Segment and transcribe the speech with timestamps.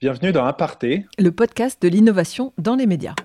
[0.00, 3.16] Bienvenue dans Aparté, le podcast de l'innovation dans les médias.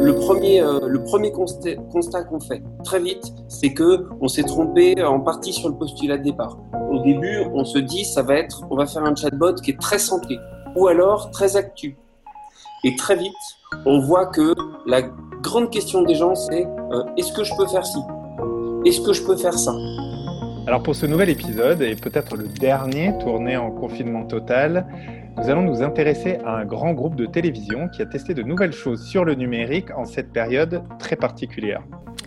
[0.00, 4.94] Le premier, euh, le premier constat, qu'on fait très vite, c'est que on s'est trompé
[5.04, 6.56] en partie sur le postulat de départ.
[6.90, 9.78] Au début, on se dit ça va être, on va faire un chatbot qui est
[9.78, 10.38] très centré
[10.74, 11.98] ou alors très actu.
[12.84, 13.34] Et très vite,
[13.84, 14.54] on voit que
[14.86, 15.02] la
[15.42, 17.98] grande question des gens, c'est euh, est-ce que je peux faire ci?
[18.86, 19.74] Est-ce que je peux faire ça?
[20.66, 24.86] Alors pour ce nouvel épisode, et peut-être le dernier tourné en confinement total,
[25.36, 28.72] nous allons nous intéresser à un grand groupe de télévision qui a testé de nouvelles
[28.72, 31.82] choses sur le numérique en cette période très particulière.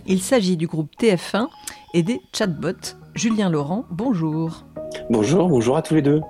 [0.06, 1.48] Il s'agit du groupe TF1
[1.92, 2.94] et des chatbots.
[3.14, 4.64] Julien Laurent, bonjour.
[5.10, 6.20] Bonjour, bonjour à tous les deux.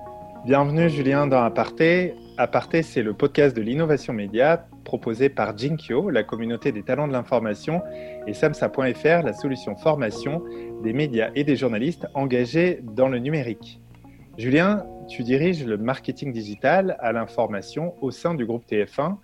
[0.46, 2.14] Bienvenue Julien dans Aparté.
[2.38, 7.12] Aparté, c'est le podcast de l'innovation média proposé par Jinkyo, la communauté des talents de
[7.12, 7.82] l'information,
[8.28, 10.40] et Samsa.fr, la solution formation
[10.84, 13.80] des médias et des journalistes engagés dans le numérique.
[14.38, 19.16] Julien, tu diriges le marketing digital à l'information au sein du groupe TF1.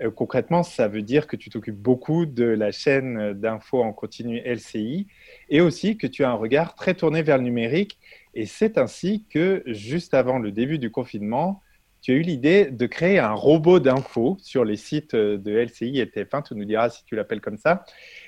[0.00, 4.40] Euh, concrètement, ça veut dire que tu t'occupes beaucoup de la chaîne d'infos en continu
[4.40, 5.06] LCI
[5.50, 7.98] et aussi que tu as un regard très tourné vers le numérique.
[8.34, 11.60] Et c'est ainsi que, juste avant le début du confinement,
[12.00, 16.06] tu as eu l'idée de créer un robot d'info sur les sites de LCI et
[16.06, 16.42] TF1.
[16.44, 17.84] Tu nous diras si tu l'appelles comme ça.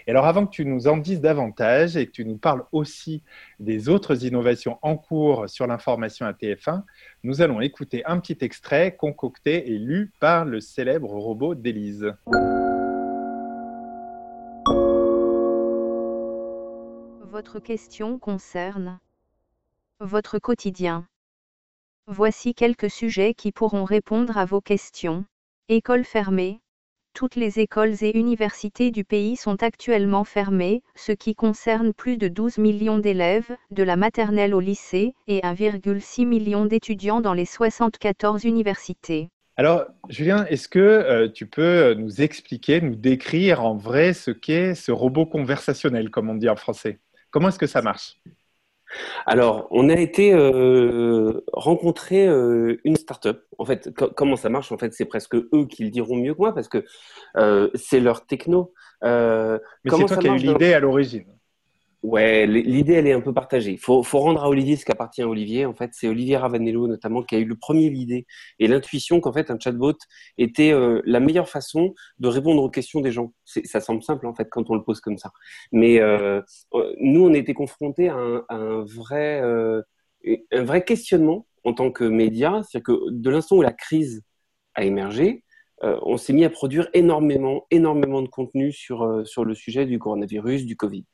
[0.06, 3.23] Et alors, avant que tu nous en dises davantage et que tu nous parles aussi
[3.61, 6.83] des autres innovations en cours sur l'information à TF1,
[7.25, 12.12] nous allons écouter un petit extrait concocté et lu par le célèbre robot d'Élise.
[17.31, 19.01] Votre question concerne
[20.01, 21.07] votre quotidien.
[22.08, 25.25] Voici quelques sujets qui pourront répondre à vos questions.
[25.69, 26.61] École fermée.
[27.14, 32.27] Toutes les écoles et universités du pays sont actuellement fermées, ce qui concerne plus de
[32.27, 38.42] 12 millions d'élèves, de la maternelle au lycée, et 1,6 million d'étudiants dans les 74
[38.45, 39.28] universités.
[39.56, 44.74] Alors, Julien, est-ce que euh, tu peux nous expliquer, nous décrire en vrai ce qu'est
[44.74, 46.98] ce robot conversationnel, comme on dit en français?
[47.30, 48.17] Comment est-ce que ça marche?
[49.27, 53.45] Alors, on a été euh, rencontrer euh, une start-up.
[53.58, 56.39] En fait, comment ça marche En fait, c'est presque eux qui le diront mieux que
[56.39, 56.85] moi parce que
[57.36, 58.73] euh, c'est leur techno.
[59.02, 61.27] Mais c'est toi qui as eu l'idée à l'origine.
[62.02, 63.70] Ouais, l'idée, elle est un peu partagée.
[63.73, 65.67] Il faut, faut, rendre à Olivier ce qu'appartient à Olivier.
[65.67, 68.27] En fait, c'est Olivier Ravanello, notamment, qui a eu le premier l'idée
[68.58, 69.95] et l'intuition qu'en fait, un chatbot
[70.36, 73.33] était euh, la meilleure façon de répondre aux questions des gens.
[73.45, 75.30] Ça semble simple, en fait, quand on le pose comme ça.
[75.70, 76.40] Mais euh,
[76.74, 79.83] euh nous, on était confrontés à un, un vrai, euh,
[80.52, 82.63] un vrai questionnement en tant que média.
[82.64, 84.23] C'est-à-dire que de l'instant où la crise
[84.74, 85.45] a émergé,
[85.84, 89.98] euh, on s'est mis à produire énormément, énormément de contenu sur, sur le sujet du
[90.01, 91.05] coronavirus, du Covid.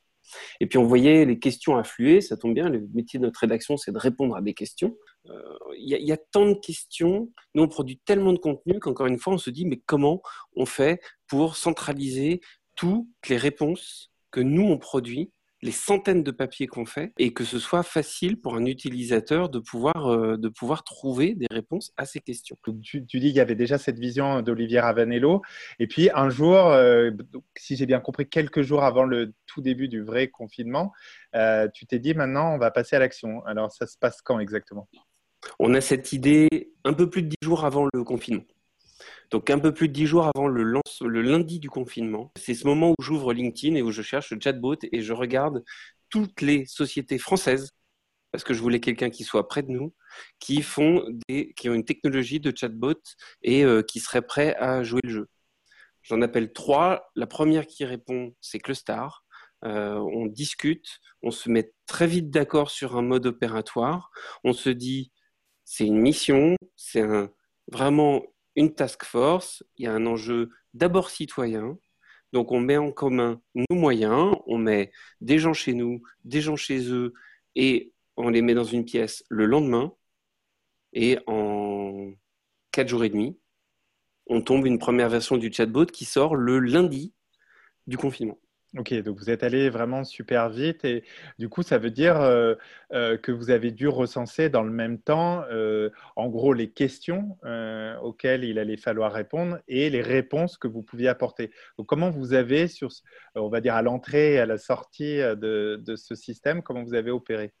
[0.59, 3.77] Et puis on voyait les questions affluer, ça tombe bien, le métier de notre rédaction,
[3.77, 4.95] c'est de répondre à des questions.
[5.29, 5.41] Euh,
[5.77, 9.33] il y, a tant de questions, nous on produit tellement de contenu qu'encore une fois
[9.33, 10.21] on se dit mais comment
[10.55, 12.41] on fait pour centraliser
[12.75, 17.43] toutes les réponses que nous on produit les centaines de papiers qu'on fait et que
[17.43, 22.05] ce soit facile pour un utilisateur de pouvoir, euh, de pouvoir trouver des réponses à
[22.05, 22.55] ces questions.
[22.83, 25.41] Tu, dis qu'il y avait déjà cette vision d'Olivier Ravanello.
[25.79, 27.11] Et puis un jour, euh,
[27.57, 30.93] si j'ai bien compris, quelques jours avant le tout début du vrai confinement,
[31.35, 33.43] euh, tu t'es dit maintenant on va passer à l'action.
[33.45, 34.87] Alors ça se passe quand exactement?
[35.59, 36.47] On a cette idée
[36.83, 38.43] un peu plus de dix jours avant le confinement.
[39.31, 42.65] Donc un peu plus de dix jours avant le, le lundi du confinement, c'est ce
[42.65, 45.63] moment où j'ouvre LinkedIn et où je cherche le chatbot et je regarde
[46.09, 47.69] toutes les sociétés françaises,
[48.31, 49.93] parce que je voulais quelqu'un qui soit près de nous,
[50.39, 52.99] qui font des, qui ont une technologie de chatbot
[53.43, 55.29] et euh, qui serait prêt à jouer le jeu.
[56.01, 57.11] J'en appelle trois.
[57.15, 59.23] La première qui répond, c'est Clustar.
[59.65, 64.09] Euh, on discute, on se met très vite d'accord sur un mode opératoire.
[64.43, 65.11] On se dit,
[65.65, 67.29] c'est une mission, c'est un,
[67.71, 68.23] vraiment
[68.59, 71.79] une task force, il y a un enjeu d'abord citoyen.
[72.33, 76.57] Donc on met en commun nos moyens, on met des gens chez nous, des gens
[76.57, 77.13] chez eux,
[77.55, 79.93] et on les met dans une pièce le lendemain.
[80.91, 82.11] Et en
[82.71, 83.39] quatre jours et demi,
[84.27, 87.13] on tombe une première version du chatbot qui sort le lundi
[87.87, 88.39] du confinement.
[88.77, 91.03] Ok, donc vous êtes allé vraiment super vite et
[91.39, 92.53] du coup, ça veut dire euh,
[92.93, 97.35] euh, que vous avez dû recenser dans le même temps, euh, en gros, les questions
[98.03, 101.49] auxquelles il allait falloir répondre et les réponses que vous pouviez apporter.
[101.79, 102.67] Donc, comment vous avez,
[103.33, 106.93] on va dire, à l'entrée et à la sortie de, de ce système, comment vous
[106.93, 107.51] avez opéré?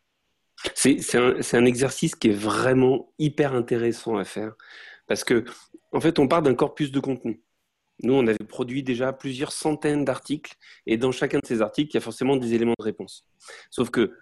[0.75, 4.53] C'est un, un, exercice qui est vraiment hyper intéressant à faire
[5.07, 5.43] parce que,
[5.91, 7.41] en fait, on part d'un corpus de contenu.
[8.03, 10.55] Nous, on avait produit déjà plusieurs centaines d'articles,
[10.85, 13.25] et dans chacun de ces articles, il y a forcément des éléments de réponse.
[13.69, 14.13] Sauf que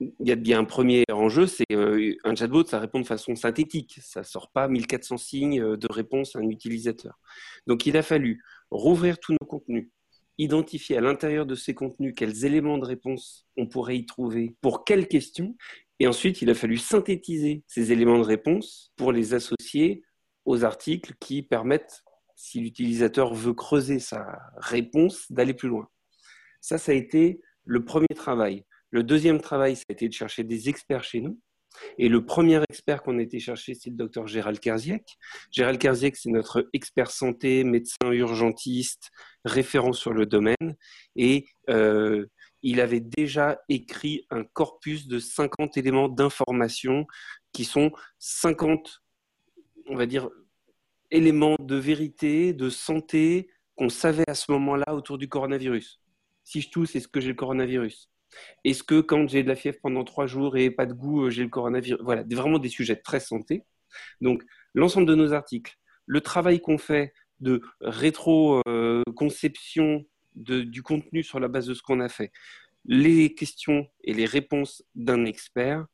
[0.00, 3.36] il y a bien un premier enjeu, c'est euh, un chatbot, ça répond de façon
[3.36, 4.00] synthétique.
[4.02, 7.20] Ça sort pas 1400 signes euh, de réponse à un utilisateur.
[7.68, 8.42] Donc, il a fallu
[8.72, 9.90] rouvrir tous nos contenus,
[10.38, 14.84] identifier à l'intérieur de ces contenus quels éléments de réponse on pourrait y trouver, pour
[14.84, 15.54] quelles questions,
[16.02, 20.02] et ensuite, il a fallu synthétiser ces éléments de réponse pour les associer
[20.44, 22.02] aux articles qui permettent,
[22.42, 25.88] si l'utilisateur veut creuser sa réponse, d'aller plus loin.
[26.60, 28.64] Ça, ça a été le premier travail.
[28.90, 31.38] Le deuxième travail, ça a été de chercher des experts chez nous.
[31.98, 35.04] Et le premier expert qu'on a été chercher, c'est le docteur Gérald Kerziek.
[35.52, 39.12] Gérald Kerziek, c'est notre expert santé, médecin urgentiste,
[39.44, 40.76] référent sur le domaine.
[41.14, 42.26] Et euh,
[42.62, 47.06] il avait déjà écrit un corpus de 50 éléments d'information
[47.52, 49.00] qui sont 50,
[49.86, 50.28] on va dire,
[51.12, 56.00] éléments de vérité, de santé qu'on savait à ce moment-là autour du coronavirus.
[56.42, 58.10] Si je tousse, est-ce que j'ai le coronavirus?
[58.64, 61.30] Est-ce que quand j'ai de la fièvre pendant trois jours et pas de goût, euh,
[61.30, 62.00] j'ai le coronavirus?
[62.02, 63.64] Voilà, vraiment des sujets très santé.
[64.20, 64.42] Donc,
[64.74, 65.76] l'ensemble de nos articles,
[66.06, 70.04] le travail qu'on fait de rétro-conception
[70.34, 72.32] du contenu sur la base de ce qu'on a fait,
[72.86, 75.84] les questions et les réponses d'un expert,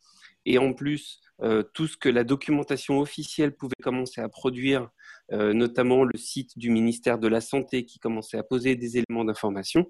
[0.47, 4.91] et en plus euh, tout ce que la documentation officielle pouvait commencer à produire,
[5.33, 9.25] euh, notamment le site du ministère de la Santé qui commençait à poser des éléments
[9.25, 9.87] d'information.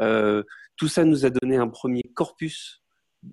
[0.00, 0.42] Euh,
[0.76, 2.82] tout ça nous a donné un premier corpus,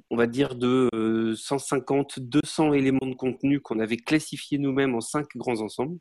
[0.10, 5.28] on va dire, de 150, 200 éléments de contenu qu'on avait classifiés nous-mêmes en cinq
[5.36, 5.98] grands ensembles.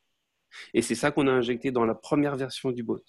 [0.75, 3.03] Et c'est ça qu'on a injecté dans la première version du bot.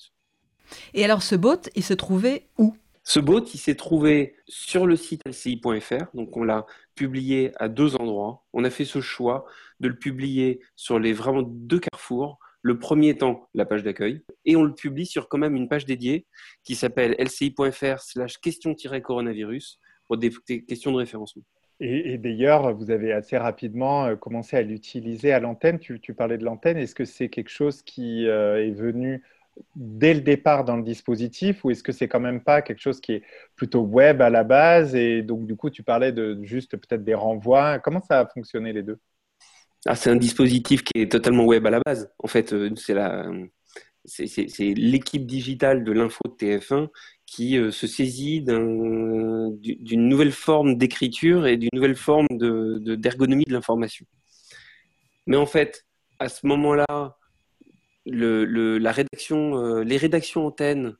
[0.94, 2.75] Et alors ce bot, il se trouvait où?
[3.07, 6.66] Ce bot, il s'est trouvé sur le site lci.fr, donc on l'a
[6.96, 8.44] publié à deux endroits.
[8.52, 9.46] On a fait ce choix
[9.80, 12.40] de le publier sur les vraiment deux carrefours.
[12.63, 15.86] Le premier étant la page d'accueil, et on le publie sur quand même une page
[15.86, 16.25] dédiée
[16.63, 20.31] qui s'appelle lci.fr slash question-coronavirus pour des
[20.68, 21.44] questions de référencement.
[21.80, 25.78] Et, d'ailleurs, vous avez assez rapidement euh, commencé à l'utiliser à l'antenne.
[25.78, 26.78] Tu, parlais de l'antenne.
[26.78, 29.22] Est-ce que c'est quelque chose qui euh, est venu
[29.75, 33.00] dès le départ dans le dispositif ou est-ce que c'est quand même pas quelque chose
[33.00, 33.24] qui est
[33.56, 37.13] plutôt web à la base et donc du coup tu parlais de juste peut-être des
[37.13, 37.80] renvois.
[37.80, 39.00] Comment ça a fonctionné les deux?
[39.86, 42.12] Ah, c'est un dispositif qui est totalement web à la base.
[42.19, 43.30] En fait euh, c'est la
[44.07, 46.90] c'est l'équipe digitale de l'info de TF1
[47.25, 53.54] qui euh, se saisit d'une nouvelle forme d'écriture et d'une nouvelle forme d'ergonomie de, de
[53.56, 54.06] l'information.
[55.25, 55.86] Mais en fait,
[56.19, 57.18] à ce moment-là,
[58.06, 60.96] le, la rédaction, euh, les rédactions antennes,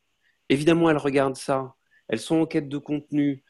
[0.50, 1.76] évidemment, elles regardent ça.
[2.08, 3.44] Elles sont en quête de contenu.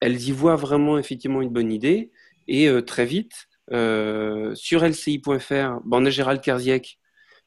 [0.00, 2.10] Elles y voient vraiment effectivement une bonne idée.
[2.48, 6.98] Et euh, très vite, euh, sur lci.fr, ben, on a Gérald Kerziek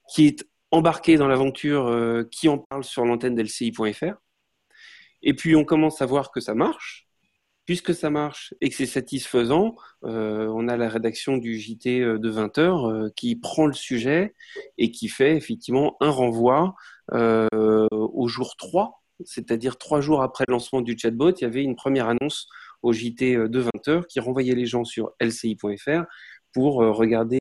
[0.10, 4.16] qui est embarqué dans l'aventure, qui en parle sur l'antenne d'LCI.fr.
[5.22, 7.03] Et puis on commence à voir que ça marche
[7.66, 9.76] puisque ça marche et que c'est satisfaisant,
[10.06, 13.74] euh, on a la rédaction du JT euh, de 20 heures euh, qui prend le
[13.74, 14.34] sujet
[14.78, 16.76] et qui fait effectivement un renvoi
[17.12, 21.76] au jour 3, c'est-à-dire trois jours après le lancement du chatbot, il y avait une
[21.76, 22.48] première annonce
[22.82, 26.06] au JT de 20 heures qui renvoyait les gens sur lci.fr
[26.54, 27.40] pour regarder,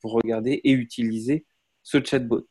[0.00, 1.46] pour regarder et utiliser
[1.84, 2.48] ce chatbot.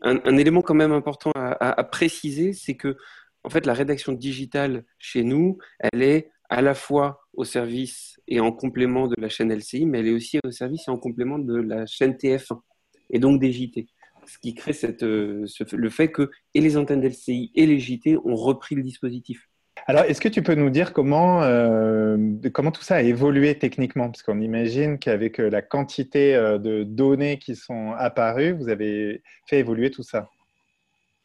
[0.00, 2.96] Un, élément quand même important à préciser, c'est que
[3.44, 8.40] en fait, la rédaction digitale chez nous, elle est à la fois au service et
[8.40, 11.38] en complément de la chaîne LCI, mais elle est aussi au service et en complément
[11.38, 12.60] de la chaîne TF1
[13.10, 13.86] et donc des JT.
[14.26, 18.18] Ce qui crée cette, euh, le fait que et les antennes LCI et les JT
[18.24, 19.48] ont repris le dispositif.
[19.86, 22.18] Alors, est-ce que tu peux nous dire comment, euh,
[22.52, 24.10] comment tout ça a évolué techniquement?
[24.10, 29.60] Parce qu'on imagine qu'avec euh, la quantité de données qui sont apparues, vous avez fait
[29.60, 30.28] évoluer tout ça.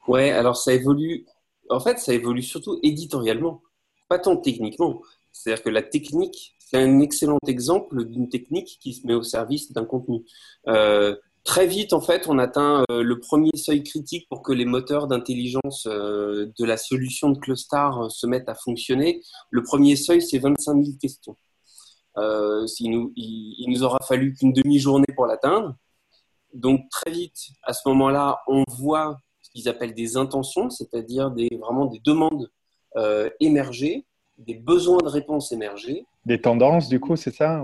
[0.08, 1.26] Ouais, alors ça évolue
[1.70, 3.62] en fait, ça évolue surtout éditorialement,
[4.10, 5.02] pas tant techniquement.
[5.32, 9.72] C'est-à-dire que la technique, c'est un excellent exemple d'une technique qui se met au service
[9.72, 10.24] d'un contenu.
[10.68, 14.66] Euh, très vite, en fait, on atteint euh, le premier seuil critique pour que les
[14.66, 19.22] moteurs d'intelligence euh, de la solution de Clustar se mettent à fonctionner.
[19.50, 21.36] Le premier seuil, c'est 25 000 questions.
[22.18, 25.76] il, nous, il nous aura fallu qu'une demi-journée pour l'atteindre.
[26.54, 29.18] Donc très vite, à ce moment-là, on voit
[29.54, 32.50] qu'ils appellent des intentions, c'est-à-dire des, vraiment des demandes
[32.98, 34.06] euh, émergées,
[34.38, 36.06] des besoins de réponse émergés.
[36.26, 37.64] Des tendances, du coup, c'est ça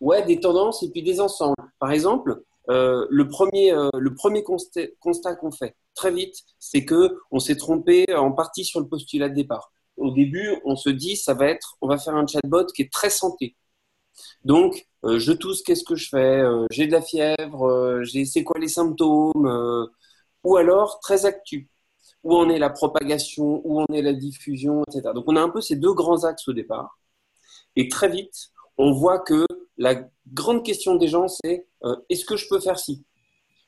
[0.00, 1.54] Ouais, des tendances et puis des ensembles.
[1.78, 7.18] Par exemple, euh, le premier, euh, le premier constat, qu'on fait très vite, c'est que
[7.30, 9.72] on s'est trompé en partie sur le postulat de départ.
[9.96, 12.92] Au début, on se dit, ça va être, on va faire un chatbot qui est
[12.92, 13.56] très santé.
[14.44, 16.42] Donc, je tousse, qu'est-ce que je fais?
[16.70, 19.88] J'ai de la fièvre, j'ai, c'est quoi les symptômes?
[20.44, 21.68] Ou alors très actu.
[22.24, 25.10] Où en est la propagation, où en est la diffusion, etc.
[25.14, 26.98] Donc on a un peu ces deux grands axes au départ.
[27.74, 29.44] Et très vite, on voit que
[29.76, 33.04] la grande question des gens, c'est euh, est-ce que je peux faire ci?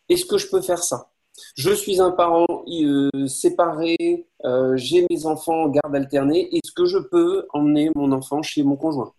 [0.09, 1.11] Est-ce que je peux faire ça?
[1.57, 3.97] Je suis un parent euh, séparé,
[4.45, 8.63] euh, j'ai mes enfants en garde alternée, est-ce que je peux emmener mon enfant chez
[8.63, 9.13] mon conjoint?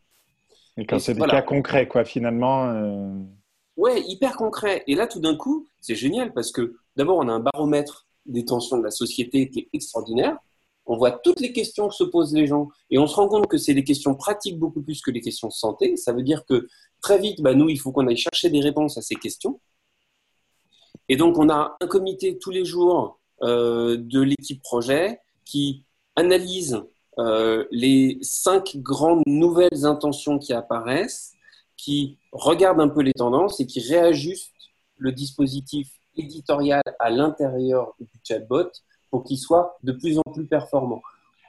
[0.78, 3.26] Et quand c'est des cas concrets, quoi, finalement.
[3.78, 4.84] Ouais, hyper concret.
[4.88, 8.46] Et là, tout d'un coup, c'est génial parce que d'abord, on a un baromètre des
[8.46, 10.38] tensions de la société qui est extraordinaire.
[10.86, 13.48] On voit toutes les questions que se posent les gens et on se rend compte
[13.48, 15.98] que c'est des questions pratiques beaucoup plus que les questions de santé.
[15.98, 16.68] Ça veut dire que
[17.02, 19.60] très vite, bah, nous, il faut qu'on aille chercher des réponses à ces questions.
[21.10, 25.84] Et donc, on a un comité tous les jours euh, de l'équipe projet qui
[26.16, 26.82] analyse
[27.20, 31.35] euh, les cinq grandes nouvelles intentions qui apparaissent,
[31.78, 34.52] qui regarde un peu les tendances et qui réajuste
[34.98, 38.70] le dispositif éditorial à l'intérieur du chatbot
[39.10, 41.02] pour qu'il soit de plus en plus performant.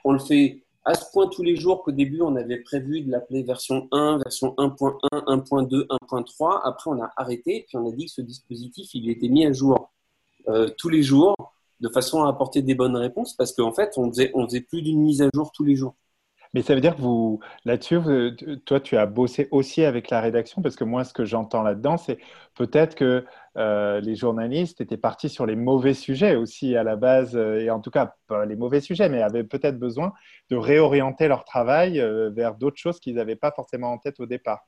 [0.03, 3.11] On le fait à ce point tous les jours qu'au début, on avait prévu de
[3.11, 6.61] l'appeler version 1, version 1.1, 1.2, 1.3.
[6.63, 9.51] Après, on a arrêté, puis on a dit que ce dispositif, il était mis à
[9.51, 9.91] jour
[10.47, 11.35] euh, tous les jours
[11.81, 15.21] de façon à apporter des bonnes réponses parce qu'en fait, on faisait plus d'une mise
[15.21, 15.93] à jour tous les jours.
[16.57, 17.01] Mais ça veut dire que
[17.65, 17.99] là-dessus,
[18.65, 21.97] toi, tu as bossé aussi avec la rédaction, parce que moi, ce que j'entends là-dedans,
[21.97, 22.17] c'est
[22.55, 23.25] peut-être que
[23.57, 27.69] euh, les journalistes étaient partis sur les mauvais sujets aussi à la base, euh, et
[27.69, 30.13] en tout cas, pas les mauvais sujets, mais avaient peut-être besoin
[30.49, 34.25] de réorienter leur travail euh, vers d'autres choses qu'ils n'avaient pas forcément en tête au
[34.25, 34.65] départ.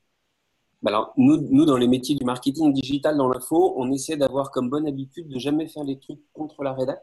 [0.84, 4.52] Bah alors, nous, nous, dans les métiers du marketing digital dans l'info, on essaie d'avoir
[4.52, 7.02] comme bonne habitude de jamais faire les trucs contre la rédac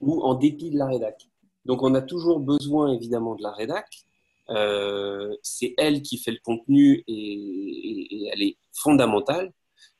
[0.00, 1.28] ou en dépit de la rédac.
[1.66, 4.07] Donc, on a toujours besoin évidemment de la rédac.
[4.50, 9.52] Euh, c'est elle qui fait le contenu et, elle est fondamentale.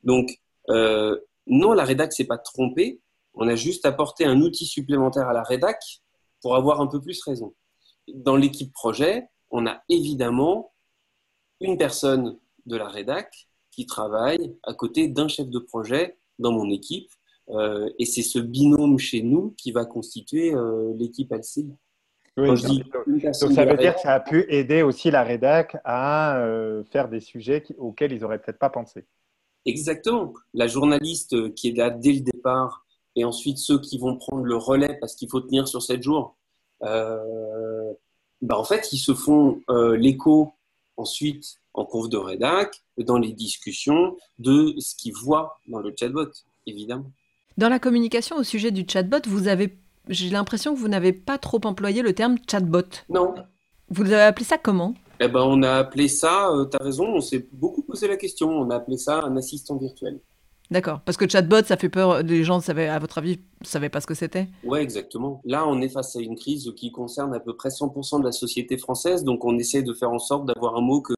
[0.05, 0.39] Donc,
[0.71, 3.01] euh, non, la rédac s'est pas trompée.
[3.35, 5.81] On a juste apporté un outil supplémentaire à la rédac
[6.43, 7.55] pour avoir un peu plus raison.
[8.09, 10.73] Dans l'équipe projet, on a évidemment
[11.61, 16.71] une personne de la rédac qui travaille à côté d'un chef de projet dans mon
[16.71, 17.11] équipe
[17.51, 21.69] euh, et c'est ce binôme chez nous qui va constituer euh, l'équipe LCI.
[22.47, 22.59] Donc,
[23.33, 27.21] ça veut dire que ça a pu aider aussi la rédac à euh, faire des
[27.21, 29.05] sujets auxquels ils n'auraient peut-être pas pensé.
[29.65, 30.33] Exactement.
[30.55, 34.57] La journaliste qui est là dès le départ et ensuite ceux qui vont prendre le
[34.57, 36.37] relais parce qu'il faut tenir sur 7 jours,
[36.81, 40.55] bah en fait, ils se font l'écho
[40.97, 46.31] ensuite en conf de rédac, dans les discussions de ce qu'ils voient dans le chatbot,
[46.67, 47.11] évidemment.
[47.57, 49.79] Dans la communication au sujet du chatbot, vous avez,
[50.09, 52.83] j'ai l'impression que vous n'avez pas trop employé le terme chatbot.
[53.09, 53.35] Non.
[53.91, 54.95] Vous avez appelé ça comment?
[55.21, 58.17] Eh ben, on a appelé ça, euh, tu as raison, on s'est beaucoup posé la
[58.17, 60.21] question, on a appelé ça un assistant virtuel.
[60.71, 61.01] D'accord.
[61.05, 62.23] Parce que chatbot, ça fait peur.
[62.23, 64.49] Les gens, savaient, à votre avis, ne savaient pas ce que c'était?
[64.65, 65.41] Oui, exactement.
[65.47, 68.33] Là, on est face à une crise qui concerne à peu près 100% de la
[68.33, 69.25] société française.
[69.25, 71.15] Donc, on essaie de faire en sorte d'avoir un mot que,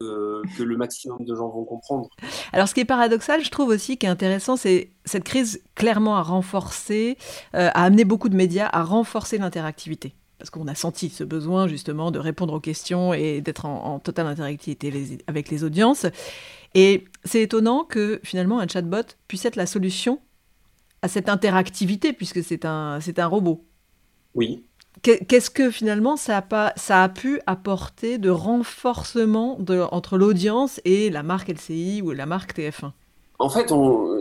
[0.57, 2.09] que le maximum de gens vont comprendre.
[2.53, 6.15] Alors, ce qui est paradoxal, je trouve aussi, qui est intéressant, c'est cette crise clairement
[6.15, 7.17] a renforcé,
[7.55, 11.67] euh, a amené beaucoup de médias à renforcer l'interactivité parce qu'on a senti ce besoin
[11.67, 16.07] justement de répondre aux questions et d'être en, en, totale interactivité avec les audiences.
[16.75, 20.19] Et c'est étonnant que finalement un chatbot puisse être la solution
[21.01, 23.65] à cette interactivité, puisque c'est un, c'est un robot.
[24.35, 24.65] Oui.
[25.01, 30.79] Qu'est-ce que finalement ça a, pas, ça a pu apporter de renforcement de, entre l'audience
[30.85, 32.91] et la marque LCI ou la marque TF1
[33.39, 34.19] En fait, on...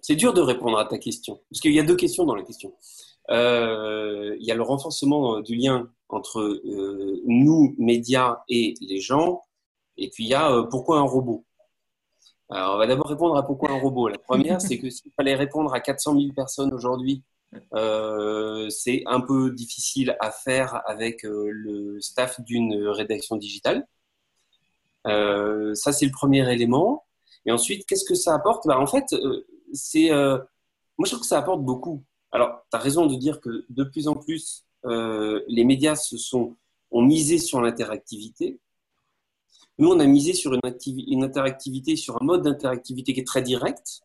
[0.00, 2.42] c'est dur de répondre à ta question, parce qu'il y a deux questions dans la
[2.42, 2.72] question.
[3.30, 9.42] Euh, il y a le renforcement du lien entre euh, nous, médias, et les gens,
[9.98, 11.44] et puis il y a euh, pourquoi un robot?
[12.48, 14.08] Alors on va d'abord répondre à pourquoi un robot.
[14.08, 17.22] La première, c'est que s'il fallait répondre à 400 000 personnes aujourd'hui,
[17.74, 23.86] euh, c'est un peu difficile à faire avec euh, le staff d'une rédaction digitale.
[25.04, 27.04] ça, c'est le premier élément.
[27.44, 28.66] Et ensuite, qu'est-ce que ça apporte?
[28.66, 29.14] Bah, En fait,
[29.72, 32.02] c'est, moi, je trouve que ça apporte beaucoup.
[32.30, 36.56] Alors, tu as raison de dire que de plus en plus, les médias se sont,
[36.90, 38.58] ont misé sur l'interactivité.
[39.78, 43.42] Nous, on a misé sur une, une interactivité, sur un mode d'interactivité qui est très
[43.42, 44.00] direct,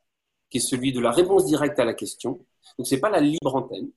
[0.49, 2.39] qui est celui de la réponse directe à la question.
[2.77, 3.89] Donc, ce n'est pas la libre antenne.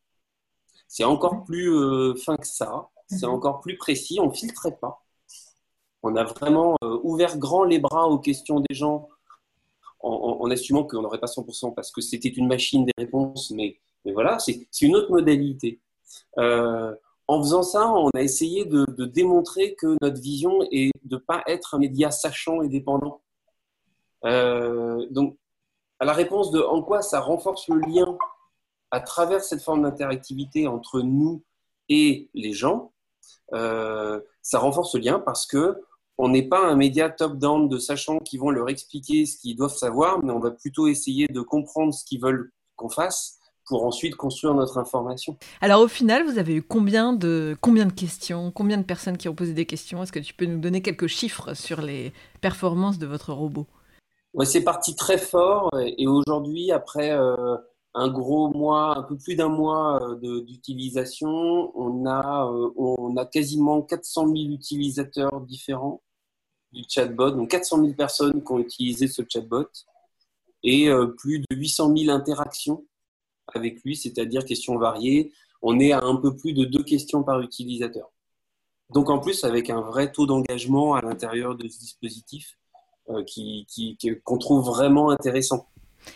[0.88, 2.88] C'est encore plus euh, fin que ça.
[3.08, 3.34] C'est mhm.
[3.34, 4.18] encore plus précis.
[4.20, 5.02] On ne filtrait pas.
[6.02, 9.08] On a vraiment euh, ouvert grand les bras aux questions des gens
[10.00, 13.50] en, assumant qu'on n'aurait pas 100% parce que c'était une machine des réponses.
[13.50, 15.80] Mais, mais voilà, c'est une autre modalité.
[16.38, 16.94] Euh,
[17.28, 21.42] en faisant ça, on a essayé de, démontrer que notre vision est de ne pas
[21.46, 23.20] être un média sachant et dépendant.
[24.24, 25.36] Euh, donc,
[25.98, 28.16] à la réponse de en quoi ça renforce le lien
[28.90, 31.42] à travers cette forme d'interactivité entre nous
[31.88, 32.92] et les gens,
[33.54, 35.82] euh, ça renforce le lien parce que
[36.18, 39.76] on n'est pas un média top-down de sachants qui vont leur expliquer ce qu'ils doivent
[39.76, 43.35] savoir, mais on va plutôt essayer de comprendre ce qu'ils veulent qu'on fasse
[43.66, 45.36] pour ensuite construire notre information.
[45.60, 49.28] Alors au final, vous avez eu combien de, combien de questions, combien de personnes qui
[49.28, 50.02] ont posé des questions?
[50.02, 53.66] Est-ce que tu peux nous donner quelques chiffres sur les performances de votre robot?
[54.34, 57.56] Ouais, C'est parti très fort et aujourd'hui, après euh,
[57.94, 63.26] un gros mois, un peu plus d'un mois euh, d'utilisation, on, a, euh, on a
[63.26, 66.02] quasiment 400 000 utilisateurs différents
[66.72, 69.68] du chatbot, donc 400 000 personnes qui ont utilisé ce chatbot
[70.62, 72.84] et plus de 800 000 interactions
[73.54, 75.32] avec lui, c'est-à-dire questions variées.
[75.62, 78.10] On est à un peu plus de deux questions par utilisateur.
[78.90, 82.58] Donc en plus, avec un vrai taux d'engagement à l'intérieur de ce dispositif
[83.08, 83.66] euh, qui,
[84.24, 85.68] qu'on trouve vraiment intéressant.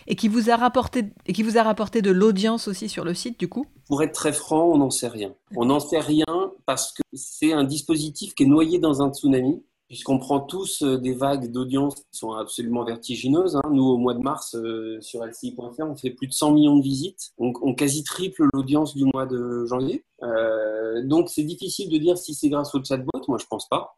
[0.07, 3.13] Et qui vous a rapporté, et qui vous a rapporté de l'audience aussi sur le
[3.13, 3.67] site, du coup?
[3.89, 5.35] Pour être très franc, on n'en sait rien.
[5.57, 9.65] On n'en sait rien parce que c'est un dispositif qui est noyé dans un tsunami
[9.91, 13.57] puisqu'on prend tous euh, des vagues d'audience qui sont absolument vertigineuses.
[13.57, 13.71] Hein.
[13.73, 16.83] Nous, au mois de mars, euh, sur LCI.fr, on fait plus de 100 millions de
[16.83, 17.33] visites.
[17.41, 20.05] Donc, on quasi triple l'audience du mois de janvier.
[20.23, 23.21] Euh, donc, c'est difficile de dire si c'est grâce au chatbot.
[23.27, 23.97] Moi, je pense pas.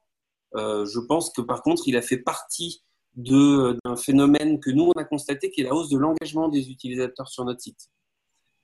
[0.54, 2.82] je pense que, par contre, il a fait partie
[3.14, 7.28] d'un phénomène que nous, on a constaté, qui est la hausse de l'engagement des utilisateurs
[7.28, 7.90] sur notre site.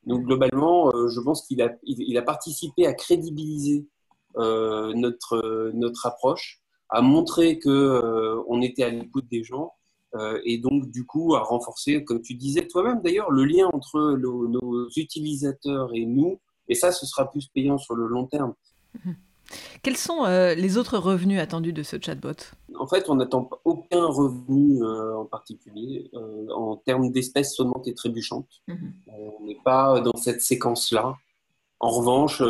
[0.06, 3.86] Donc, globalement, je pense qu'il a, participé à crédibiliser
[4.34, 9.74] notre approche à montrer que euh, on était à l'écoute des gens
[10.14, 14.16] euh, et donc du coup à renforcer, comme tu disais toi-même d'ailleurs, le lien entre
[14.16, 16.40] nos, utilisateurs et nous.
[16.68, 18.54] Et ça, ce sera plus payant sur le long terme.
[19.82, 22.34] Quels sont euh, les autres revenus attendus de ce chatbot?
[22.78, 26.10] En fait, on n'attend aucun revenu en particulier
[26.54, 28.60] en termes d'espèces sonnantes et trébuchantes.
[28.66, 28.92] Mhm.
[29.06, 31.16] on n'est pas dans cette séquence-là.
[31.80, 32.42] En revanche,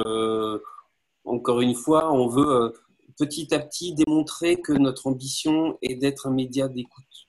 [1.25, 2.75] encore une fois, on veut
[3.18, 7.28] petit à petit démontrer que notre ambition est d'être un média d'écoute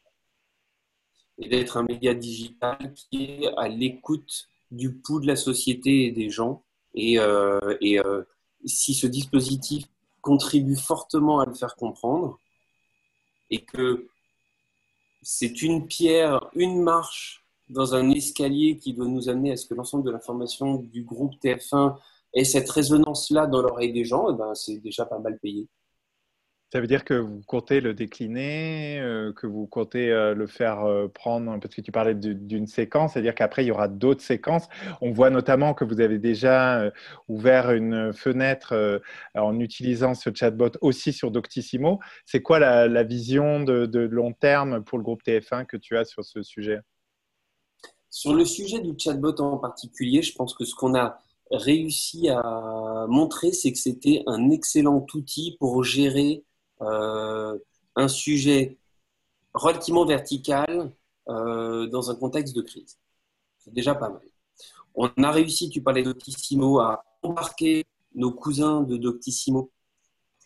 [1.39, 6.12] et d'être un média digital qui est à l'écoute du pouls de la société et
[6.12, 6.63] des gens.
[6.93, 8.23] Et, euh, euh,
[8.65, 9.86] si ce dispositif
[10.21, 12.38] contribue fortement à le faire comprendre
[13.49, 14.08] et que
[15.21, 19.75] c'est une pierre, une marche dans un escalier qui doit nous amener à ce que
[19.75, 21.97] l'ensemble de l'information du groupe TF1
[22.34, 25.67] ait cette résonance-là dans l'oreille des gens, eh ben c'est déjà pas mal payé.
[26.71, 30.84] Ça veut dire que vous comptez le décliner, euh, que vous comptez euh, le faire
[30.84, 34.67] euh, prendre, parce que tu parlais d'une séquence, c'est-à-dire qu'après, il y aura d'autres séquences.
[35.01, 36.91] On voit notamment que vous avez déjà
[37.27, 39.01] ouvert une fenêtre
[39.34, 41.99] en utilisant ce chatbot aussi sur Doctissimo.
[42.25, 46.23] C'est quoi la, vision de, long terme pour le groupe TF1 que tu as sur
[46.23, 46.79] ce sujet?
[48.12, 51.19] Sur le sujet du chatbot en particulier, je pense que ce qu'on a
[51.51, 56.43] réussi à montrer, c'est que c'était un excellent outil pour gérer
[56.80, 58.78] un sujet
[59.54, 60.92] relativement vertical
[61.28, 62.98] euh, dans un contexte de crise.
[63.60, 64.22] C'est déjà pas mal.
[64.96, 69.72] On a réussi, tu parlais d'Octissimo, à embarquer nos cousins de Doctissimo,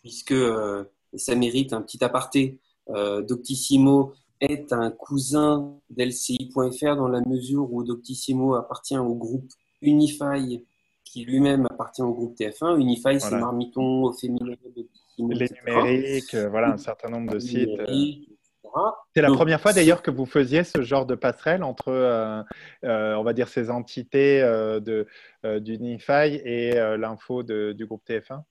[0.00, 2.60] puisque euh, ça mérite un petit aparté.
[2.86, 10.62] Doctissimo est un cousin d'LCI.fr dans la mesure où Doctissimo appartient au groupe Unify,
[11.02, 12.78] qui lui-même appartient au groupe TF1.
[12.78, 14.54] Unify, c'est Marmiton au féminin,
[15.18, 17.68] les numériques, euh, voilà, un certain nombre de sites.
[17.68, 18.10] Euh.
[19.14, 22.42] C'est la première fois d'ailleurs que vous faisiez ce genre de passerelle entre, euh,
[22.82, 25.06] on va dire, ces entités de,
[25.44, 28.42] d'Unify et l'info du groupe TF1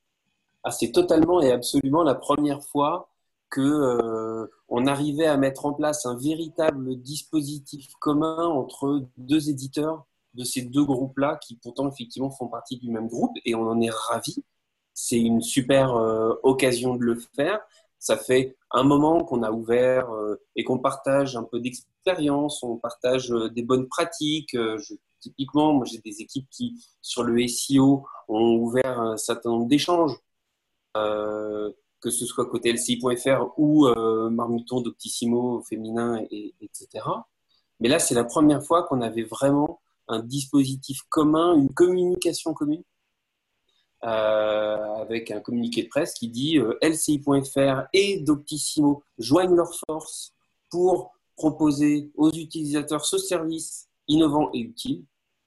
[0.64, 3.10] ah, C'est totalement et absolument la première fois
[3.50, 10.46] que on arrivait à mettre en place un véritable dispositif commun entre deux éditeurs de
[10.46, 13.92] ces deux groupes-là, qui pourtant effectivement font partie du même groupe, et on en est
[13.92, 14.44] ravis
[14.94, 17.60] c'est une super euh, occasion de le faire.
[18.00, 22.78] Ça fait un moment qu'on a ouvert euh, et qu'on partage un peu d'expérience, on
[22.78, 24.58] partage euh, des bonnes pratiques.
[25.20, 30.18] typiquement, moi j'ai des équipes qui, sur le SEO, ont ouvert un certain nombre d'échanges,
[30.94, 33.88] que ce soit côté LCI.fr ou
[34.30, 37.06] Marmuton, Doctissimo, Féminin, et, etc.
[37.80, 39.80] Mais là, c'est la première fois qu'on avait vraiment
[40.10, 42.84] un dispositif commun, une communication commune
[44.04, 50.34] avec un communiqué de presse qui dit euh, LCI.fr et Doctissimo joignent leurs forces
[50.70, 55.04] pour proposer aux utilisateurs ce service innovant et utile.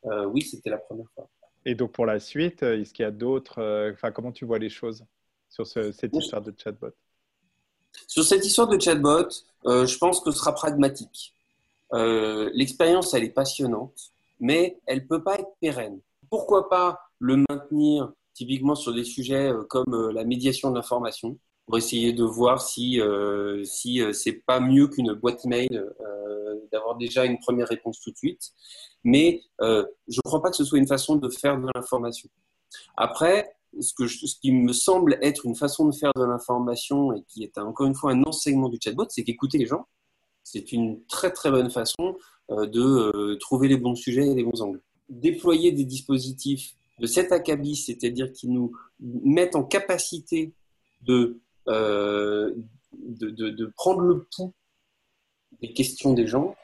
[0.06, 1.28] Euh, oui, c'était la première fois.
[1.64, 4.70] Et donc pour la suite, est-ce qu'il y a d'autres Enfin, comment tu vois les
[4.70, 5.04] choses
[5.48, 6.92] sur cette histoire de chatbot?
[8.06, 9.28] Sur cette histoire de chatbot,
[9.64, 11.34] je pense que ce sera pragmatique.
[11.92, 14.12] L'expérience, elle est passionnante.
[14.38, 16.00] mais elle ne peut pas être pérenne.
[16.30, 21.38] Pourquoi pas le maintenir typiquement sur des sujets euh, comme euh, la médiation de l'information
[21.64, 25.84] pour essayer de voir si, euh, si c'est pas mieux qu'une boîte mail
[26.70, 28.52] d'avoir déjà une première réponse tout de suite.
[29.02, 32.28] Mais je ne crois pas que ce soit une façon de faire de l'information.
[32.96, 37.42] Après, ce, ce qui me semble être une façon de faire de l'information et qui
[37.42, 39.88] est encore une fois un enseignement du chatbot, c'est qu'écouter les gens,
[40.44, 42.16] c'est une très très bonne façon
[42.48, 44.80] de trouver les bons sujets et les bons angles.
[45.08, 50.54] Déployer des dispositifs de cet acabit, c'est-à-dire qui nous mettent en capacité
[51.02, 52.54] de, euh,
[52.92, 54.54] de, de, de, prendre le pouls
[55.60, 56.56] des questions des gens,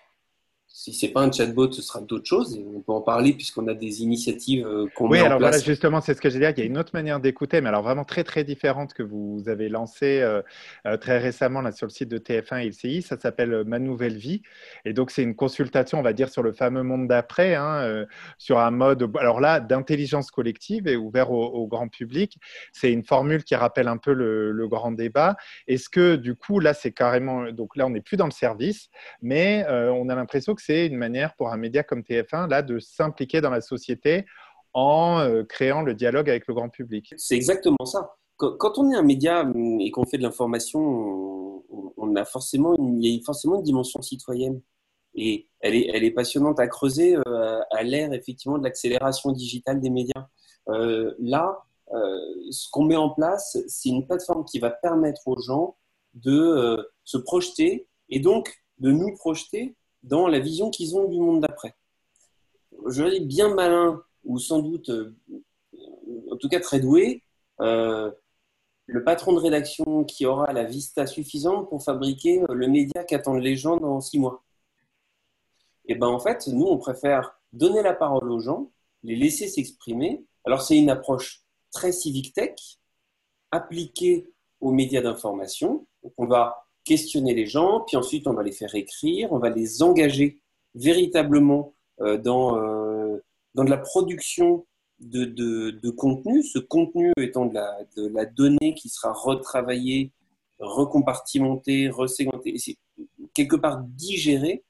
[0.74, 2.56] si c'est pas un chatbot, ce sera d'autres choses.
[2.56, 5.38] Et on peut en parler puisqu'on a des initiatives euh, qu'on oui, met alors en
[5.38, 5.56] place.
[5.56, 6.46] voilà, justement, c'est ce que j'ai dit.
[6.56, 9.42] Il y a une autre manière d'écouter, mais alors vraiment très très différente que vous
[9.46, 10.40] avez lancée euh,
[10.86, 13.02] euh, très récemment là sur le site de TF1 et LCI.
[13.02, 14.42] Ça s'appelle Ma Nouvelle Vie.
[14.86, 18.06] Et donc c'est une consultation, on va dire, sur le fameux monde d'après, hein, euh,
[18.38, 22.38] sur un mode, alors là, d'intelligence collective et ouvert au, au grand public.
[22.72, 25.36] C'est une formule qui rappelle un peu le, le grand débat.
[25.68, 28.88] Est-ce que du coup là, c'est carrément, donc là, on n'est plus dans le service,
[29.20, 32.62] mais euh, on a l'impression que c'est une manière pour un média comme TF1 là
[32.62, 34.26] de s'impliquer dans la société
[34.74, 37.14] en euh, créant le dialogue avec le grand public.
[37.16, 38.14] C'est exactement ça.
[38.36, 40.80] Quand on est un média hum, et qu'on fait de l'information,
[41.96, 44.60] on, a forcément il y a forcément une dimension citoyenne.
[45.14, 49.80] Et elle est, elle est passionnante à creuser euh, à l'ère effectivement de l'accélération digitale
[49.80, 50.26] des médias.
[50.68, 51.58] Euh, là,
[52.50, 55.76] ce qu'on met en place, c'est une plateforme qui va permettre aux gens
[56.14, 61.40] de se projeter et donc de nous projeter dans la vision qu'ils ont du monde
[61.40, 61.74] d'après.
[62.86, 65.14] Je dis bien malin ou sans doute, euh,
[66.30, 67.22] en tout cas très doué,
[67.60, 68.10] euh,
[68.86, 73.42] le patron de rédaction qui aura la vista suffisante pour fabriquer euh, le média qu'attendent
[73.42, 74.42] les gens dans six mois.
[75.86, 78.70] Et ben en fait, nous, on préfère donner la parole aux gens,
[79.02, 80.24] les laisser s'exprimer.
[80.44, 82.78] Alors c'est une approche très civic tech,
[83.50, 85.86] appliquée aux médias d'information.
[86.16, 89.82] On va questionner les gens, puis ensuite on va les faire écrire, on va les
[89.82, 90.40] engager
[90.74, 93.18] véritablement euh, dans, euh,
[93.54, 94.66] dans de la production
[95.00, 100.12] de, de, de contenu, ce contenu étant de la, de la donnée qui sera retravaillée,
[100.58, 102.56] recompartimentée, resegmentée,
[103.34, 104.64] quelque part digérée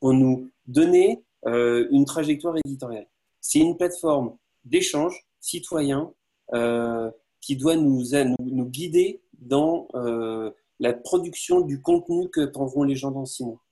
[0.00, 3.06] pour nous donner euh, une trajectoire éditoriale.
[3.40, 6.12] C'est une plateforme d'échange citoyen
[6.54, 12.82] euh, qui doit nous, nous, nous guider dans euh, la production du contenu que prendront
[12.82, 13.62] les gens dans six mois.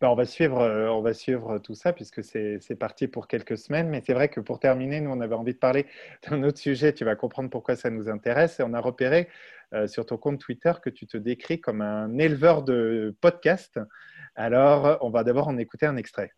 [0.00, 3.56] Ben, on, va suivre, euh, on va suivre tout ça puisque c'est parti pour quelques
[3.56, 3.88] semaines.
[3.88, 5.86] Mais c'est vrai que pour terminer, nous, on avait envie de parler
[6.28, 6.92] d'un autre sujet.
[6.92, 8.60] Tu vas comprendre pourquoi ça nous intéresse.
[8.60, 9.28] Et on a repéré
[9.72, 13.80] euh, sur ton compte Twitter que tu te décris comme un éleveur de podcasts.
[14.34, 16.32] Alors, on va d'abord en écouter un extrait.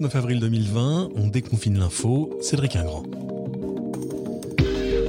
[0.00, 3.02] 29 avril 2020, on déconfine l'info, Cédric Ingrand.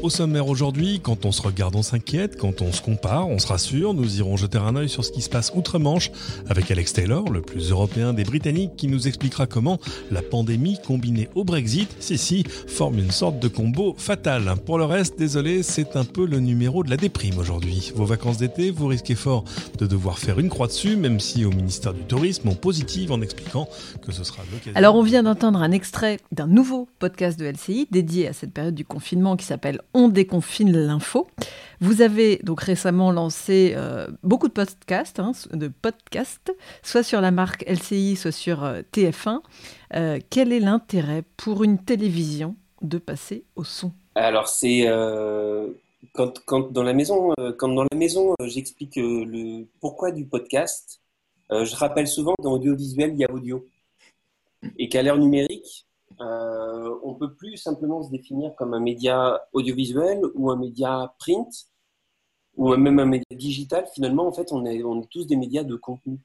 [0.02, 3.48] Au sommaire aujourd'hui, quand on se regarde, on s'inquiète, quand on se compare, on se
[3.48, 6.10] rassure, nous irons jeter un œil sur ce qui se passe outre-Manche
[6.48, 9.78] avec Alex Taylor, le plus européen des Britanniques, qui nous expliquera comment
[10.10, 14.54] la pandémie combinée au Brexit, si si, forme une sorte de combo fatal.
[14.66, 17.92] Pour le reste, désolé, c'est un peu le numéro de la déprime aujourd'hui.
[17.94, 19.44] Vos vacances d'été, vous risquez fort
[19.80, 23.22] de devoir faire une croix dessus, même si au ministère du Tourisme, on positive en
[23.22, 23.68] expliquant
[24.02, 24.72] que ce sera l'occasion.
[24.76, 28.76] Alors, on vient d'entendre un extrait d'un nouveau podcast de LCI dédié à cette période
[28.76, 31.28] du confinement qui s'appelle On déconfine l'info.
[31.82, 37.32] Vous avez donc récemment lancé euh, beaucoup de podcasts, hein, de podcasts, soit sur la
[37.32, 39.40] marque LCI, soit sur euh, TF1.
[39.96, 43.92] Euh, quel est l'intérêt pour une télévision de passer au son?
[44.16, 44.86] Alors c'est
[46.14, 51.02] quand, dans la maison, quand dans la maison, j'explique le pourquoi du podcast.
[51.50, 53.66] je rappelle souvent que dans audiovisuel, il y a audio
[54.78, 55.86] et qu'à l'ère numérique,
[56.22, 61.50] euh, on peut plus simplement se définir comme un média audiovisuel ou un média print
[62.58, 63.86] ou même un média digital.
[63.94, 66.20] Finalement, en fait, on est, tous des médias de contenu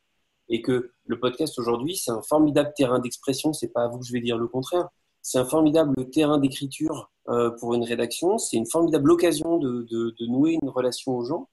[0.48, 3.52] et que le podcast aujourd'hui, c'est un formidable terrain d'expression.
[3.52, 4.88] C'est pas à vous que je vais dire le contraire.
[5.22, 8.38] C'est un formidable terrain d'écriture euh, pour une rédaction.
[8.38, 11.48] C'est une formidable occasion de nouer une relation aux gens.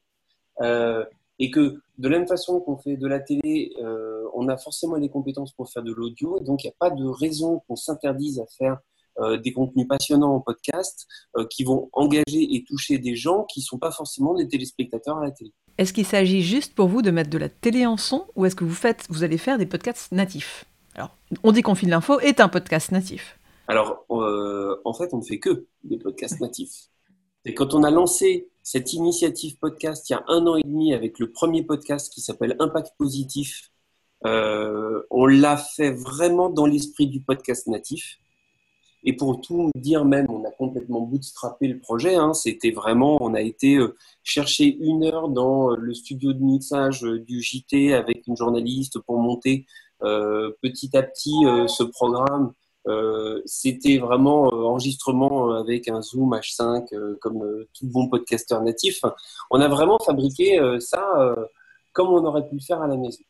[0.62, 1.06] Euh,
[1.42, 4.96] et que de la même façon qu'on fait de la télé, euh, on a forcément
[4.96, 6.38] les compétences pour faire de l'audio.
[6.40, 8.78] Et donc, il n'y a pas de raison qu'on s'interdise à faire
[9.20, 12.24] euh, des contenus passionnants en podcast euh, qui vont engager
[12.56, 15.52] et toucher des gens qui ne sont pas forcément des téléspectateurs à la télé.
[15.80, 18.56] Est-ce qu'il s'agit juste pour vous de mettre de la télé en son ou est-ce
[18.56, 20.66] que vous, faites, vous allez faire des podcasts natifs?
[20.94, 23.40] Alors, On déconfine l'info est un podcast natif.
[23.68, 26.90] Alors, en fait, on ne fait que des podcasts natifs.
[27.46, 30.94] Et quand on a lancé cette initiative podcast il y a un an et demi
[30.94, 33.72] avec le premier podcast qui s'appelle Impact Positif.
[34.26, 38.18] Euh, on l'a fait vraiment dans l'esprit du podcast natif.
[39.04, 42.16] Et pour tout dire même, on a complètement bootstrappé le projet.
[42.16, 42.36] Hein.
[42.36, 47.42] C'était vraiment, on a été euh, chercher une heure dans le studio de mixage du
[47.42, 49.66] JT avec une journaliste pour monter
[50.04, 51.34] euh, petit à petit
[51.68, 52.54] ce programme
[52.88, 59.02] euh, c'était vraiment euh, enregistrement avec un Zoom H5 euh, comme tout bon podcasteur natif.
[59.52, 61.36] On a vraiment fabriqué ça
[61.94, 63.24] comme on aurait pu le faire à la maison.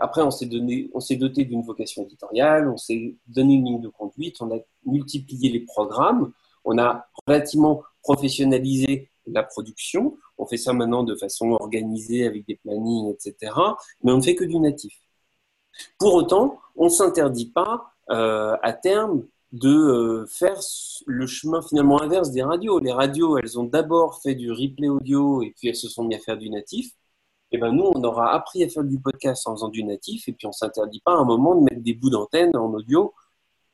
[0.00, 4.54] après, on s'est doté d'une vocation éditoriale, on s'est donné une ligne de conduite, on
[4.54, 6.32] a multiplié les programmes,
[6.64, 10.18] on a relativement professionnalisé la production.
[10.36, 13.52] On fait ça maintenant de façon organisée avec des plannings, etc.
[14.02, 14.94] Mais on ne fait que du natif.
[15.98, 20.58] Pour autant, on ne s'interdit pas euh, à terme de euh, faire
[21.06, 22.78] le chemin finalement inverse des radios.
[22.78, 26.14] Les radios, elles ont d'abord fait du replay audio et puis elles se sont mis
[26.14, 26.90] à faire du natif.
[27.50, 30.32] Et ben nous, on aura appris à faire du podcast en faisant du natif et
[30.32, 33.12] puis on s'interdit pas à un moment de mettre des bouts d'antenne en audio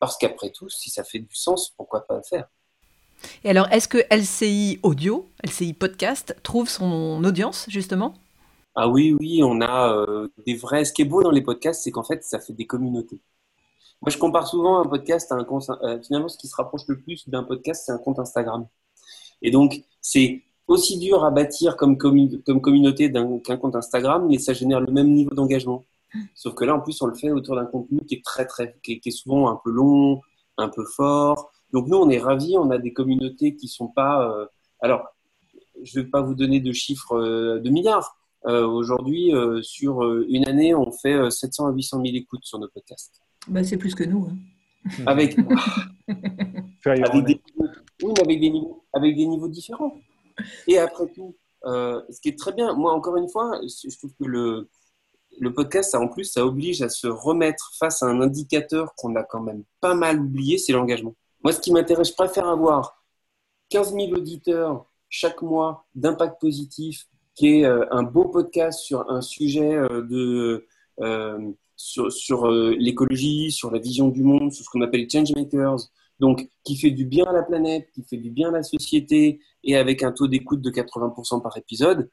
[0.00, 2.48] parce qu'après tout, si ça fait du sens, pourquoi pas le faire?
[3.44, 8.14] Et alors, est-ce que LCI Audio, LCI Podcast, trouve son audience justement?
[8.74, 10.84] Ah oui, oui, on a euh, des vrais.
[10.84, 13.20] Ce qui est beau dans les podcasts, c'est qu'en fait, ça fait des communautés.
[14.00, 15.68] Moi, je compare souvent un podcast à un compte.
[15.82, 18.66] Euh, finalement, ce qui se rapproche le plus d'un podcast, c'est un compte Instagram.
[19.42, 24.52] Et donc, c'est aussi dur à bâtir comme, comme communauté qu'un compte Instagram, mais ça
[24.52, 25.84] génère le même niveau d'engagement.
[26.34, 28.78] Sauf que là, en plus, on le fait autour d'un contenu qui est très, très,
[28.82, 30.20] qui est, souvent un peu long,
[30.58, 31.50] un peu fort.
[31.72, 32.56] Donc, nous, on est ravis.
[32.56, 34.30] On a des communautés qui sont pas.
[34.30, 34.46] Euh,
[34.80, 35.08] alors,
[35.82, 38.14] je vais pas vous donner de chiffres euh, de milliards.
[38.44, 39.32] Aujourd'hui,
[39.62, 43.20] sur une année, on fait 700 à 800 000 écoutes sur nos podcasts.
[43.46, 44.28] Bah, c'est plus que nous.
[44.30, 44.36] Hein.
[45.06, 45.36] Avec,
[46.86, 47.42] avec, des,
[48.02, 50.00] oui, mais avec, des niveaux, avec des niveaux différents.
[50.66, 54.14] Et après tout, euh, ce qui est très bien, moi, encore une fois, je trouve
[54.14, 54.70] que le,
[55.38, 59.14] le podcast, ça, en plus, ça oblige à se remettre face à un indicateur qu'on
[59.16, 61.14] a quand même pas mal oublié, c'est l'engagement.
[61.42, 63.04] Moi, ce qui m'intéresse, je préfère avoir
[63.70, 69.20] 15 000 auditeurs chaque mois d'impact positif, qui est euh, un beau podcast sur un
[69.20, 70.66] sujet euh, de
[71.78, 75.78] sur, euh, l'écologie, sur la vision du monde, sur ce qu'on appelle changemakers,
[76.20, 79.40] donc qui fait du bien à la planète, qui fait du bien à la société,
[79.64, 82.10] et avec un taux d'écoute de 80% par épisode,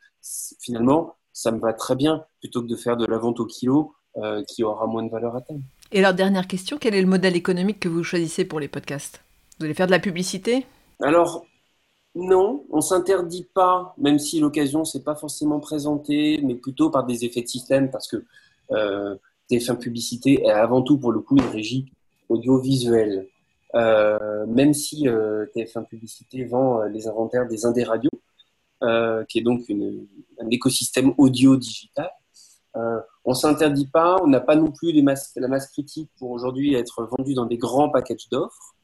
[0.62, 3.94] finalement, ça me va très bien, plutôt que de faire de la vente au kilo
[4.18, 5.62] euh, qui aura moins de valeur à terme.
[5.92, 9.22] Et alors, dernière question, quel est le modèle économique que vous choisissez pour les podcasts?
[9.60, 10.66] Vous allez faire de la publicité?
[11.02, 11.46] Alors,
[12.14, 17.26] non, on s'interdit pas, même si l'occasion s'est pas forcément présentée, mais plutôt par des
[17.26, 18.24] effets de système, parce que
[18.72, 19.16] euh,
[19.50, 21.92] TF1 Publicité est avant tout pour le coup une régie
[22.30, 23.28] audiovisuelle.
[23.76, 28.10] Euh, même si euh, TF1 Publicité vend euh, les inventaires des Indés Radio,
[29.30, 32.12] qui est donc un écosystème audio-digital,
[32.76, 37.04] on ne s'interdit pas, on n'a pas non plus la masse critique pour aujourd'hui être
[37.18, 38.76] vendu dans des grands packages d'offres.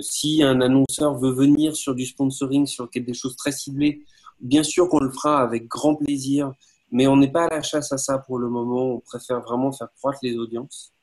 [0.00, 4.02] si un annonceur veut venir sur du sponsoring, sur des choses très ciblées,
[4.40, 6.54] bien sûr qu'on le fera avec grand plaisir
[6.96, 8.94] mais on n'est pas à la chasse à ça pour le moment.
[8.94, 10.94] On préfère vraiment faire croître les audiences.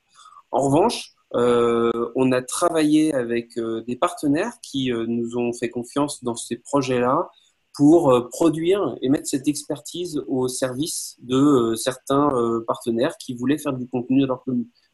[0.50, 5.70] En revanche, euh, on a travaillé avec euh, des partenaires qui euh, nous ont fait
[5.70, 7.30] confiance dans ces projets-là
[7.76, 12.30] pour produire et mettre cette expertise au service de certains
[12.68, 14.44] partenaires qui voulaient faire du contenu dans leur,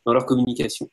[0.05, 0.89] dans leur communication.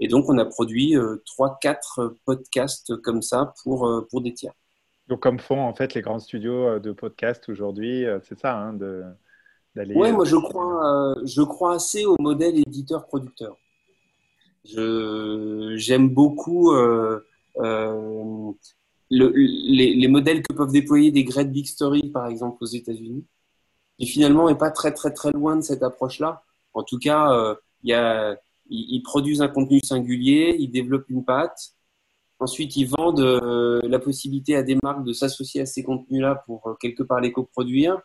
[0.00, 0.94] et donc, on a produit
[1.26, 4.54] trois, quatre podcasts comme ça pour, pour des tiers.
[5.08, 8.58] Donc, comme font en fait les grands studios euh, de podcast aujourd'hui, euh, c'est ça,
[8.58, 8.74] hein,
[9.74, 9.94] d'aller.
[9.96, 13.56] Oui, moi je crois, euh, je crois assez au modèle éditeur-producteur.
[14.64, 16.74] J'aime beaucoup
[19.10, 23.24] les, modèles que peuvent déployer des Great Big Story, par exemple, aux États-Unis.
[23.98, 26.44] Et finalement, n'est pas très très très loin de cette approche-là.
[26.74, 28.36] En tout cas, il y a,
[28.68, 31.72] ils, produisent un contenu singulier, ils développent une patte,
[32.40, 36.68] Ensuite, ils vendent euh, la possibilité à des marques de s'associer à ces contenus-là pour
[36.68, 38.00] euh, quelque part les coproduire.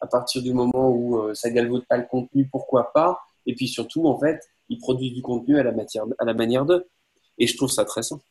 [0.00, 3.20] À partir du moment où euh, ça galvaude pas le contenu, pourquoi pas?
[3.46, 6.86] Et puis surtout, en fait, ils produisent du contenu à la, manière d'eux.
[7.38, 8.24] Et je trouve ça très simple.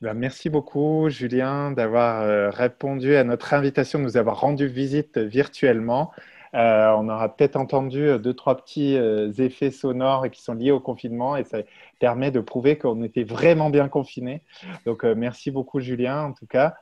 [0.00, 6.12] Ben, merci beaucoup, Julien, d'avoir répondu à notre invitation, de nous avoir rendu visite virtuellement.
[6.54, 10.72] Euh, on aura peut-être entendu euh, deux, trois petits euh, effets sonores qui sont liés
[10.72, 11.58] au confinement et ça
[12.00, 14.42] permet de prouver qu'on était vraiment bien confinés.
[14.84, 16.74] Donc, merci beaucoup, Julien, en tout cas.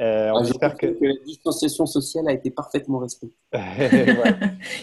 [0.00, 0.86] Euh, on ah, que...
[0.86, 1.04] que...
[1.04, 3.36] la distanciation sociale a été parfaitement respectée.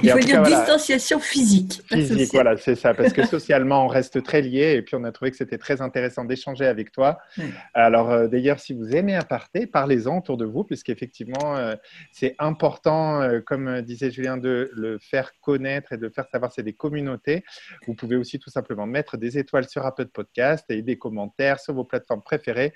[0.04, 1.82] Il faut dire distanciation physique.
[1.86, 5.12] Physique, voilà, c'est ça, parce que socialement, on reste très liés et puis on a
[5.12, 7.18] trouvé que c'était très intéressant d'échanger avec toi.
[7.74, 11.76] Alors, euh, d'ailleurs, si vous aimez Aparté, parlez-en autour de vous, puisqu'effectivement, euh,
[12.14, 16.64] c'est important, euh, comme disait Julien, de le faire connaître et de faire savoir c'est
[16.64, 17.44] des communautés.
[17.86, 21.74] Vous pouvez aussi tout simplement mettre des étoiles sur Apple Podcast et des commentaires sur
[21.74, 22.74] vos plateformes préférées.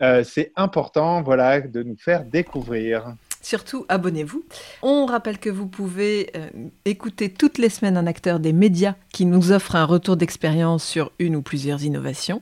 [0.00, 3.14] Euh, c'est important voilà, de nous faire découvrir.
[3.42, 4.44] Surtout, abonnez-vous.
[4.82, 6.48] On rappelle que vous pouvez euh,
[6.84, 11.10] écouter toutes les semaines un acteur des médias qui nous offre un retour d'expérience sur
[11.18, 12.40] une ou plusieurs innovations.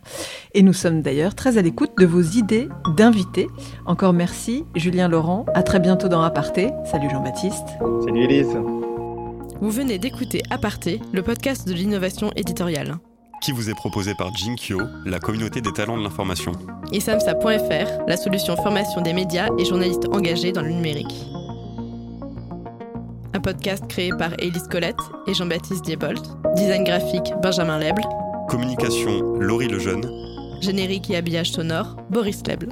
[0.53, 3.47] Et nous sommes d'ailleurs très à l'écoute de vos idées d'invités.
[3.87, 5.47] Encore merci, Julien Laurent.
[5.55, 6.71] À très bientôt dans Aparté.
[6.85, 7.67] Salut Jean-Baptiste.
[8.05, 8.57] Salut Elise.
[9.61, 12.97] Vous venez d'écouter Aparté, le podcast de l'innovation éditoriale
[13.40, 16.53] qui vous est proposé par Jinkyo, la communauté des talents de l'information.
[16.92, 21.26] Et samsa.fr, la solution formation des médias et journalistes engagés dans le numérique.
[23.33, 26.20] Un podcast créé par Élise Collette et Jean-Baptiste Diebold.
[26.57, 28.03] Design graphique Benjamin Leble.
[28.48, 30.05] Communication Laurie Lejeune.
[30.61, 32.68] Générique et habillage sonore Boris Leble.